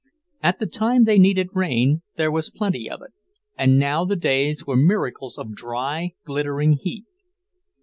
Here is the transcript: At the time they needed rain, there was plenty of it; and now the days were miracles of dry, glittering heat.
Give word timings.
At 0.41 0.57
the 0.57 0.65
time 0.65 1.03
they 1.03 1.19
needed 1.19 1.49
rain, 1.53 2.01
there 2.15 2.31
was 2.31 2.49
plenty 2.49 2.89
of 2.89 3.03
it; 3.03 3.11
and 3.55 3.77
now 3.77 4.03
the 4.03 4.15
days 4.15 4.65
were 4.65 4.75
miracles 4.75 5.37
of 5.37 5.53
dry, 5.53 6.13
glittering 6.25 6.73
heat. 6.73 7.05